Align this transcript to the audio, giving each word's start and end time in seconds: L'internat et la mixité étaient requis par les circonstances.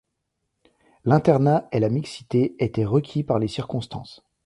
L'internat 1.05 1.69
et 1.71 1.79
la 1.79 1.89
mixité 1.89 2.55
étaient 2.57 2.85
requis 2.85 3.21
par 3.23 3.37
les 3.37 3.47
circonstances. 3.47 4.23